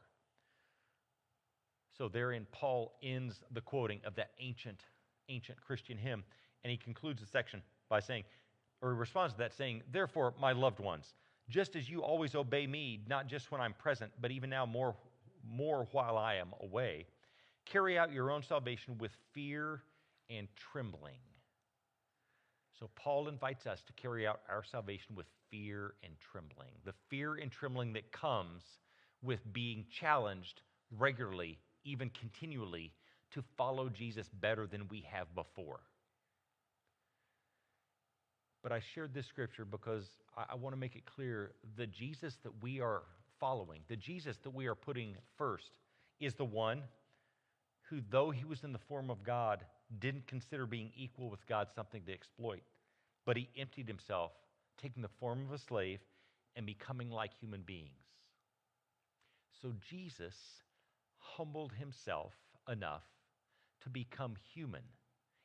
So 1.97 2.09
therein, 2.09 2.45
Paul 2.51 2.93
ends 3.01 3.41
the 3.51 3.61
quoting 3.61 4.01
of 4.05 4.15
that 4.15 4.31
ancient, 4.39 4.81
ancient 5.29 5.61
Christian 5.61 5.97
hymn, 5.97 6.23
and 6.63 6.71
he 6.71 6.77
concludes 6.77 7.21
the 7.21 7.27
section 7.27 7.61
by 7.89 7.99
saying, 7.99 8.23
or 8.81 8.91
he 8.91 8.97
responds 8.97 9.33
to 9.33 9.39
that 9.39 9.53
saying, 9.53 9.81
Therefore, 9.91 10.33
my 10.39 10.51
loved 10.51 10.79
ones, 10.79 11.13
just 11.49 11.75
as 11.75 11.89
you 11.89 12.01
always 12.03 12.35
obey 12.35 12.67
me, 12.67 13.01
not 13.07 13.27
just 13.27 13.51
when 13.51 13.61
I'm 13.61 13.73
present, 13.73 14.11
but 14.19 14.31
even 14.31 14.49
now 14.49 14.65
more, 14.65 14.95
more 15.47 15.87
while 15.91 16.17
I 16.17 16.35
am 16.35 16.49
away, 16.61 17.05
carry 17.65 17.97
out 17.97 18.11
your 18.11 18.31
own 18.31 18.43
salvation 18.43 18.97
with 18.97 19.11
fear 19.33 19.81
and 20.29 20.47
trembling. 20.55 21.19
So, 22.77 22.89
Paul 22.95 23.29
invites 23.29 23.67
us 23.67 23.81
to 23.83 23.93
carry 23.93 24.27
out 24.27 24.41
our 24.49 24.63
salvation 24.63 25.15
with 25.15 25.27
fear 25.49 25.93
and 26.03 26.13
trembling. 26.19 26.71
The 26.83 26.93
fear 27.09 27.35
and 27.35 27.49
trembling 27.49 27.93
that 27.93 28.11
comes 28.11 28.63
with 29.21 29.39
being 29.53 29.85
challenged 29.89 30.61
regularly 30.91 31.57
even 31.85 32.09
continually, 32.09 32.91
to 33.31 33.43
follow 33.57 33.89
Jesus 33.89 34.27
better 34.41 34.67
than 34.67 34.87
we 34.89 35.05
have 35.09 35.33
before. 35.35 35.79
But 38.63 38.71
I 38.71 38.81
shared 38.93 39.13
this 39.13 39.27
scripture 39.27 39.65
because 39.65 40.05
I, 40.35 40.45
I 40.53 40.55
want 40.55 40.73
to 40.73 40.79
make 40.79 40.95
it 40.95 41.05
clear 41.05 41.51
the 41.77 41.87
Jesus 41.87 42.37
that 42.43 42.63
we 42.63 42.81
are 42.81 43.03
following, 43.39 43.81
the 43.87 43.95
Jesus 43.95 44.37
that 44.43 44.53
we 44.53 44.65
are 44.65 44.75
putting 44.75 45.15
first, 45.37 45.77
is 46.19 46.33
the 46.33 46.45
one 46.45 46.81
who, 47.89 48.01
though 48.09 48.31
he 48.31 48.45
was 48.45 48.63
in 48.63 48.73
the 48.73 48.79
form 48.79 49.11
of 49.11 49.23
God, 49.23 49.63
didn't 49.99 50.25
consider 50.27 50.65
being 50.65 50.91
equal 50.95 51.29
with 51.29 51.45
God 51.47 51.67
something 51.75 52.01
to 52.05 52.11
exploit, 52.11 52.63
but 53.25 53.37
he 53.37 53.49
emptied 53.57 53.87
himself, 53.87 54.31
taking 54.81 55.03
the 55.03 55.09
form 55.19 55.45
of 55.45 55.53
a 55.53 55.59
slave 55.59 55.99
and 56.55 56.65
becoming 56.65 57.11
like 57.11 57.31
human 57.39 57.61
beings. 57.61 57.91
So 59.61 59.73
Jesus 59.89 60.35
humbled 61.37 61.71
himself 61.73 62.33
enough 62.71 63.03
to 63.83 63.89
become 63.89 64.35
human. 64.53 64.81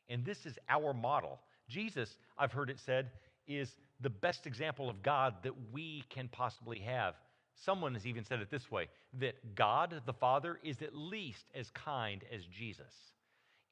And 0.08 0.24
this 0.24 0.46
is 0.46 0.58
our 0.68 0.92
model. 0.92 1.40
Jesus, 1.68 2.16
I've 2.38 2.52
heard 2.52 2.70
it 2.70 2.80
said, 2.80 3.10
is 3.46 3.76
the 4.00 4.10
best 4.10 4.46
example 4.46 4.88
of 4.88 5.02
God 5.02 5.34
that 5.42 5.54
we 5.72 6.04
can 6.10 6.28
possibly 6.28 6.78
have. 6.80 7.14
Someone 7.54 7.94
has 7.94 8.06
even 8.06 8.24
said 8.24 8.40
it 8.40 8.50
this 8.50 8.70
way 8.70 8.88
that 9.18 9.54
God 9.54 10.02
the 10.06 10.12
Father 10.12 10.58
is 10.62 10.82
at 10.82 10.94
least 10.94 11.44
as 11.54 11.70
kind 11.70 12.24
as 12.32 12.44
Jesus. 12.46 12.94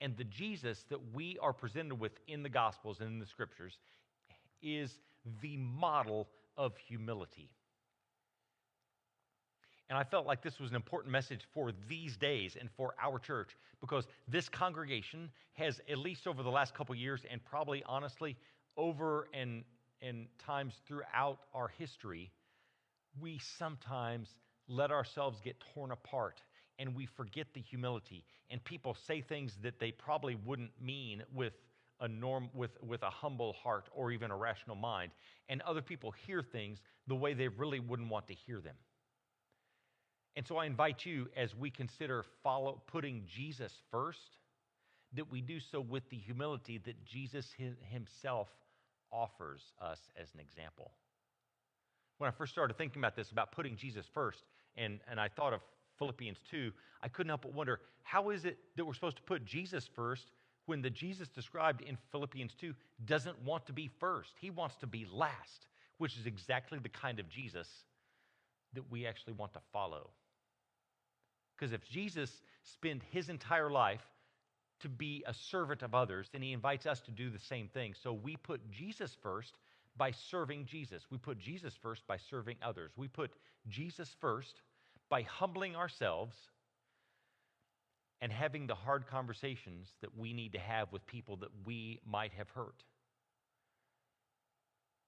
And 0.00 0.16
the 0.16 0.24
Jesus 0.24 0.84
that 0.90 1.14
we 1.14 1.38
are 1.40 1.52
presented 1.52 1.96
with 1.96 2.12
in 2.28 2.42
the 2.42 2.48
Gospels 2.48 3.00
and 3.00 3.08
in 3.08 3.18
the 3.18 3.26
Scriptures 3.26 3.78
is 4.62 4.98
the 5.42 5.56
model 5.56 6.28
of 6.56 6.76
humility. 6.76 7.50
And 9.88 9.98
I 9.98 10.04
felt 10.04 10.26
like 10.26 10.42
this 10.42 10.58
was 10.60 10.70
an 10.70 10.76
important 10.76 11.12
message 11.12 11.40
for 11.54 11.72
these 11.88 12.16
days 12.16 12.56
and 12.60 12.68
for 12.76 12.94
our 13.02 13.18
church 13.18 13.56
because 13.80 14.06
this 14.26 14.48
congregation 14.48 15.30
has, 15.54 15.80
at 15.90 15.98
least 15.98 16.26
over 16.26 16.42
the 16.42 16.50
last 16.50 16.74
couple 16.74 16.94
years, 16.94 17.22
and 17.30 17.42
probably 17.44 17.82
honestly 17.86 18.36
over 18.76 19.28
and, 19.32 19.64
and 20.02 20.26
times 20.38 20.74
throughout 20.86 21.38
our 21.54 21.68
history, 21.68 22.30
we 23.20 23.40
sometimes 23.58 24.28
let 24.68 24.90
ourselves 24.90 25.40
get 25.42 25.56
torn 25.74 25.90
apart 25.90 26.42
and 26.78 26.94
we 26.94 27.06
forget 27.06 27.46
the 27.54 27.60
humility. 27.60 28.24
And 28.50 28.62
people 28.62 28.96
say 29.06 29.22
things 29.22 29.56
that 29.62 29.80
they 29.80 29.90
probably 29.90 30.36
wouldn't 30.44 30.70
mean 30.80 31.22
with 31.34 31.54
a 32.00 32.06
norm 32.06 32.48
with, 32.54 32.70
with 32.86 33.02
a 33.02 33.10
humble 33.10 33.54
heart 33.54 33.88
or 33.92 34.12
even 34.12 34.30
a 34.30 34.36
rational 34.36 34.76
mind. 34.76 35.10
And 35.48 35.60
other 35.62 35.82
people 35.82 36.12
hear 36.26 36.42
things 36.42 36.78
the 37.08 37.16
way 37.16 37.34
they 37.34 37.48
really 37.48 37.80
wouldn't 37.80 38.08
want 38.08 38.28
to 38.28 38.34
hear 38.34 38.60
them. 38.60 38.76
And 40.38 40.46
so 40.46 40.56
I 40.56 40.66
invite 40.66 41.04
you 41.04 41.26
as 41.36 41.56
we 41.56 41.68
consider 41.68 42.24
follow 42.44 42.80
putting 42.86 43.24
Jesus 43.26 43.72
first, 43.90 44.38
that 45.14 45.28
we 45.32 45.40
do 45.40 45.58
so 45.58 45.80
with 45.80 46.08
the 46.10 46.16
humility 46.16 46.78
that 46.84 47.04
Jesus 47.04 47.52
himself 47.90 48.46
offers 49.10 49.72
us 49.82 49.98
as 50.16 50.32
an 50.34 50.38
example. 50.38 50.92
When 52.18 52.28
I 52.28 52.30
first 52.30 52.52
started 52.52 52.78
thinking 52.78 53.00
about 53.00 53.16
this, 53.16 53.32
about 53.32 53.50
putting 53.50 53.74
Jesus 53.74 54.06
first, 54.14 54.44
and, 54.76 55.00
and 55.10 55.18
I 55.18 55.26
thought 55.26 55.54
of 55.54 55.60
Philippians 55.98 56.38
2, 56.48 56.70
I 57.02 57.08
couldn't 57.08 57.30
help 57.30 57.42
but 57.42 57.52
wonder 57.52 57.80
how 58.04 58.30
is 58.30 58.44
it 58.44 58.58
that 58.76 58.84
we're 58.84 58.94
supposed 58.94 59.16
to 59.16 59.22
put 59.24 59.44
Jesus 59.44 59.90
first 59.92 60.30
when 60.66 60.80
the 60.80 60.90
Jesus 60.90 61.26
described 61.26 61.80
in 61.80 61.98
Philippians 62.12 62.54
2 62.60 62.72
doesn't 63.06 63.42
want 63.42 63.66
to 63.66 63.72
be 63.72 63.90
first? 63.98 64.34
He 64.40 64.50
wants 64.50 64.76
to 64.76 64.86
be 64.86 65.04
last, 65.12 65.66
which 65.96 66.16
is 66.16 66.26
exactly 66.26 66.78
the 66.78 66.90
kind 66.90 67.18
of 67.18 67.28
Jesus 67.28 67.66
that 68.74 68.88
we 68.88 69.04
actually 69.04 69.32
want 69.32 69.52
to 69.54 69.60
follow. 69.72 70.10
Because 71.58 71.72
if 71.72 71.84
Jesus 71.88 72.42
spent 72.62 73.02
his 73.10 73.28
entire 73.28 73.70
life 73.70 74.06
to 74.80 74.88
be 74.88 75.24
a 75.26 75.34
servant 75.34 75.82
of 75.82 75.94
others, 75.94 76.28
then 76.32 76.42
he 76.42 76.52
invites 76.52 76.86
us 76.86 77.00
to 77.00 77.10
do 77.10 77.30
the 77.30 77.38
same 77.38 77.68
thing. 77.68 77.94
So 78.00 78.12
we 78.12 78.36
put 78.36 78.70
Jesus 78.70 79.16
first 79.20 79.54
by 79.96 80.12
serving 80.12 80.66
Jesus. 80.66 81.06
We 81.10 81.18
put 81.18 81.38
Jesus 81.38 81.74
first 81.82 82.06
by 82.06 82.16
serving 82.16 82.56
others. 82.62 82.92
We 82.96 83.08
put 83.08 83.32
Jesus 83.68 84.14
first 84.20 84.62
by 85.08 85.22
humbling 85.22 85.74
ourselves 85.74 86.36
and 88.20 88.30
having 88.30 88.66
the 88.66 88.74
hard 88.74 89.06
conversations 89.06 89.94
that 90.00 90.16
we 90.16 90.32
need 90.32 90.52
to 90.52 90.58
have 90.58 90.92
with 90.92 91.04
people 91.06 91.36
that 91.38 91.50
we 91.64 92.00
might 92.06 92.32
have 92.32 92.48
hurt. 92.50 92.84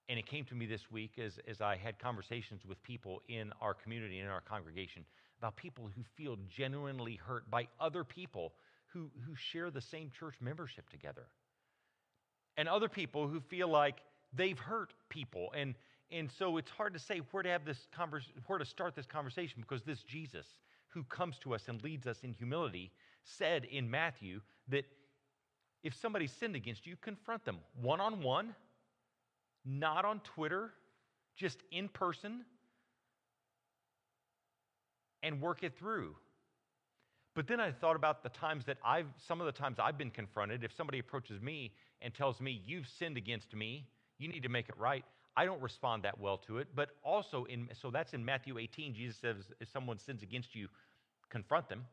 And 0.08 0.18
it 0.18 0.26
came 0.26 0.44
to 0.46 0.56
me 0.56 0.66
this 0.66 0.90
week 0.90 1.12
as, 1.24 1.38
as 1.46 1.60
I 1.60 1.76
had 1.76 2.00
conversations 2.00 2.64
with 2.66 2.82
people 2.82 3.22
in 3.28 3.52
our 3.60 3.74
community, 3.74 4.18
in 4.18 4.26
our 4.26 4.40
congregation, 4.40 5.04
about 5.40 5.56
people 5.56 5.88
who 5.96 6.02
feel 6.16 6.36
genuinely 6.54 7.14
hurt 7.16 7.50
by 7.50 7.66
other 7.80 8.04
people 8.04 8.52
who, 8.92 9.10
who 9.26 9.34
share 9.34 9.70
the 9.70 9.80
same 9.80 10.10
church 10.10 10.34
membership 10.40 10.90
together. 10.90 11.26
And 12.58 12.68
other 12.68 12.88
people 12.88 13.26
who 13.26 13.40
feel 13.40 13.68
like 13.68 14.02
they've 14.34 14.58
hurt 14.58 14.92
people. 15.08 15.50
And, 15.56 15.74
and 16.12 16.30
so 16.30 16.58
it's 16.58 16.70
hard 16.70 16.92
to 16.92 16.98
say 16.98 17.22
where 17.30 17.42
to 17.42 17.48
have 17.48 17.64
this 17.64 17.86
convers- 17.96 18.30
where 18.46 18.58
to 18.58 18.66
start 18.66 18.94
this 18.94 19.06
conversation 19.06 19.62
because 19.62 19.82
this 19.82 20.02
Jesus 20.02 20.46
who 20.88 21.04
comes 21.04 21.38
to 21.38 21.54
us 21.54 21.68
and 21.68 21.82
leads 21.82 22.06
us 22.06 22.18
in 22.22 22.34
humility 22.34 22.90
said 23.24 23.64
in 23.64 23.90
Matthew 23.90 24.40
that 24.68 24.84
if 25.82 25.94
somebody 25.94 26.26
sinned 26.26 26.56
against 26.56 26.86
you, 26.86 26.96
confront 27.00 27.44
them 27.44 27.58
one 27.80 28.00
on 28.00 28.22
one, 28.22 28.54
not 29.64 30.04
on 30.04 30.20
Twitter, 30.20 30.72
just 31.34 31.62
in 31.70 31.88
person, 31.88 32.44
and 35.22 35.40
work 35.40 35.62
it 35.62 35.78
through. 35.78 36.14
But 37.34 37.46
then 37.46 37.60
I 37.60 37.70
thought 37.70 37.96
about 37.96 38.22
the 38.22 38.28
times 38.28 38.64
that 38.66 38.78
I've, 38.84 39.06
some 39.16 39.40
of 39.40 39.46
the 39.46 39.52
times 39.52 39.78
I've 39.78 39.96
been 39.96 40.10
confronted. 40.10 40.64
If 40.64 40.74
somebody 40.74 40.98
approaches 40.98 41.40
me 41.40 41.72
and 42.02 42.12
tells 42.12 42.40
me, 42.40 42.60
You've 42.66 42.88
sinned 42.98 43.16
against 43.16 43.54
me, 43.54 43.86
you 44.18 44.28
need 44.28 44.42
to 44.42 44.48
make 44.48 44.68
it 44.68 44.76
right, 44.76 45.04
I 45.36 45.44
don't 45.44 45.62
respond 45.62 46.02
that 46.02 46.18
well 46.18 46.38
to 46.46 46.58
it. 46.58 46.68
But 46.74 46.90
also, 47.04 47.44
in, 47.44 47.68
so 47.80 47.90
that's 47.90 48.14
in 48.14 48.24
Matthew 48.24 48.58
18, 48.58 48.94
Jesus 48.94 49.16
says, 49.16 49.36
If 49.60 49.70
someone 49.70 49.98
sins 49.98 50.22
against 50.22 50.54
you, 50.54 50.68
confront 51.28 51.68
them. 51.68 51.86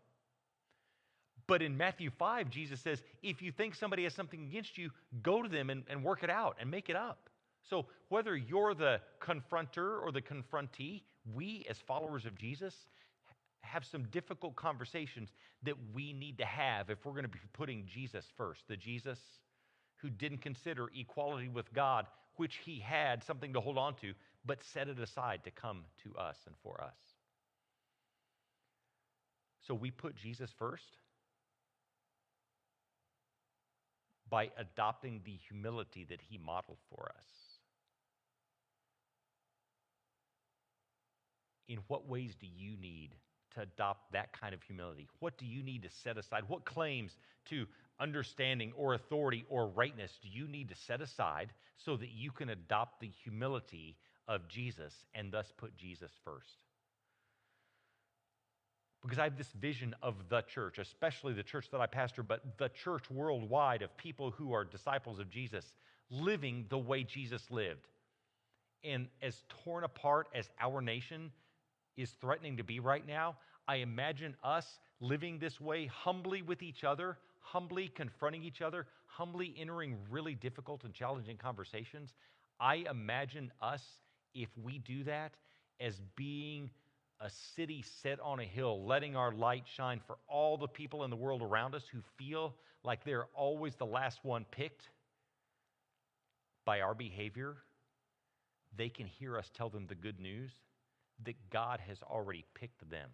But 1.46 1.62
in 1.62 1.78
Matthew 1.78 2.10
5, 2.10 2.50
Jesus 2.50 2.82
says, 2.82 3.04
If 3.22 3.42
you 3.42 3.52
think 3.52 3.76
somebody 3.76 4.04
has 4.04 4.14
something 4.14 4.44
against 4.44 4.78
you, 4.78 4.90
go 5.22 5.44
to 5.44 5.50
them 5.50 5.70
and, 5.70 5.84
and 5.88 6.04
work 6.04 6.24
it 6.24 6.30
out 6.30 6.58
and 6.60 6.70
make 6.70 6.90
it 6.90 6.96
up. 6.96 7.30
So 7.70 7.86
whether 8.10 8.36
you're 8.36 8.74
the 8.74 9.02
confronter 9.22 10.02
or 10.02 10.12
the 10.12 10.22
confrontee, 10.22 11.04
we 11.34 11.66
as 11.70 11.78
followers 11.78 12.26
of 12.26 12.36
Jesus 12.38 12.74
have 13.62 13.86
some 13.86 14.04
difficult 14.06 14.56
conversations 14.56 15.30
that 15.64 15.76
we 15.94 16.14
need 16.14 16.38
to 16.38 16.46
have 16.46 16.90
if 16.90 17.06
we're 17.06 17.12
going 17.12 17.24
to 17.24 17.30
be 17.30 17.40
putting 17.54 17.86
Jesus 17.86 18.26
first. 18.38 18.62
The 18.68 18.78
Jesus 18.78 19.20
who 19.98 20.10
didn't 20.10 20.40
consider 20.40 20.90
equality 20.96 21.50
with 21.50 21.74
God, 21.74 22.06
which 22.36 22.58
he 22.64 22.80
had 22.80 23.24
something 23.24 23.54
to 23.54 23.60
hold 23.60 23.78
on 23.78 23.96
to, 23.96 24.14
but 24.46 24.64
set 24.64 24.88
it 24.88 25.00
aside 25.00 25.44
to 25.44 25.52
come 25.52 25.84
to 26.04 26.18
us 26.20 26.38
and 26.46 26.56
for 26.64 26.82
us. 26.82 26.96
So 29.68 29.74
we 29.74 29.92
put 29.92 30.16
Jesus 30.16 30.50
first 30.58 30.98
by 34.30 34.50
adopting 34.58 35.22
the 35.26 35.38
humility 35.48 36.06
that 36.10 36.22
he 36.30 36.38
modeled 36.38 36.78
for 36.90 37.12
us. 37.18 37.26
In 41.68 41.80
what 41.88 42.08
ways 42.08 42.36
do 42.40 42.48
you 42.48 42.78
need 42.78 43.12
to 43.58 43.64
adopt 43.64 44.12
that 44.14 44.32
kind 44.40 44.54
of 44.54 44.62
humility? 44.62 45.08
What 45.20 45.38
do 45.38 45.46
you 45.46 45.64
need 45.64 45.84
to 45.84 45.90
set 45.90 46.18
aside? 46.18 46.44
What 46.48 46.66
claims 46.66 47.18
to 47.50 47.66
understanding 48.00 48.72
or 48.76 48.94
authority 48.94 49.46
or 49.50 49.68
rightness 49.68 50.20
do 50.22 50.30
you 50.30 50.48
need 50.48 50.70
to 50.70 50.76
set 50.76 51.02
aside 51.02 51.52
so 51.78 51.98
that 51.98 52.10
you 52.10 52.32
can 52.32 52.50
adopt 52.50 53.00
the 53.00 53.10
humility 53.24 53.98
of 54.28 54.48
Jesus 54.48 54.94
and 55.16 55.32
thus 55.32 55.52
put 55.58 55.76
Jesus 55.76 56.12
first? 56.24 56.58
Because 59.02 59.20
I 59.20 59.24
have 59.24 59.38
this 59.38 59.52
vision 59.60 59.96
of 60.02 60.16
the 60.30 60.42
church, 60.42 60.80
especially 60.80 61.34
the 61.34 61.44
church 61.44 61.70
that 61.72 61.82
I 61.82 61.86
pastor, 61.86 62.24
but 62.24 62.58
the 62.58 62.70
church 62.70 63.10
worldwide 63.10 63.82
of 63.82 63.96
people 63.98 64.32
who 64.32 64.54
are 64.54 64.66
disciples 64.66 65.20
of 65.20 65.30
Jesus 65.30 65.74
living 66.10 66.66
the 66.70 66.78
way 66.78 67.04
Jesus 67.04 67.50
lived. 67.50 67.88
And 68.84 69.08
as 69.22 69.44
torn 69.64 69.84
apart 69.84 70.28
as 70.36 70.50
our 70.60 70.82
nation 70.82 71.32
is 71.98 72.12
threatening 72.22 72.58
to 72.58 72.64
be 72.64 72.80
right 72.80 73.06
now, 73.06 73.36
I 73.68 73.78
imagine 73.78 74.36
us 74.44 74.80
living 75.02 75.40
this 75.40 75.60
way 75.60 75.88
humbly 75.88 76.42
with 76.42 76.62
each 76.62 76.84
other, 76.84 77.18
humbly 77.42 77.90
confronting 77.90 78.44
each 78.44 78.62
other, 78.62 78.88
humbly 79.06 79.54
entering 79.58 79.98
really 80.10 80.36
difficult 80.36 80.84
and 80.84 80.94
challenging 80.94 81.38
conversations. 81.38 82.14
I 82.60 82.86
imagine 82.90 83.52
us, 83.62 83.84
if 84.34 84.50
we 84.64 84.80
do 84.80 85.04
that, 85.04 85.34
as 85.80 86.02
being 86.16 86.70
a 87.20 87.30
city 87.30 87.84
set 88.02 88.20
on 88.20 88.40
a 88.40 88.44
hill, 88.46 88.86
letting 88.86 89.16
our 89.16 89.32
light 89.32 89.64
shine 89.66 90.00
for 90.06 90.18
all 90.28 90.58
the 90.58 90.68
people 90.68 91.04
in 91.04 91.10
the 91.10 91.16
world 91.16 91.42
around 91.42 91.74
us 91.76 91.84
who 91.92 92.00
feel 92.16 92.56
like 92.84 93.04
they're 93.04 93.28
always 93.34 93.76
the 93.76 93.86
last 93.86 94.24
one 94.24 94.46
picked 94.52 94.90
by 96.64 96.82
our 96.82 96.94
behavior. 96.94 97.58
They 98.76 98.90
can 98.90 99.08
hear 99.08 99.38
us 99.38 99.50
tell 99.54 99.70
them 99.70 99.88
the 99.88 99.96
good 99.96 100.20
news 100.20 100.52
that 101.26 101.36
God 101.50 101.80
has 101.88 102.02
already 102.04 102.46
picked 102.54 102.90
them 102.90 103.10